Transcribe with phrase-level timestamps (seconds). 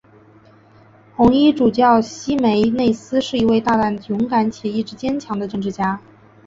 [1.15, 6.01] 红衣主教希梅内斯是一位大胆勇敢且意志坚强的政治家。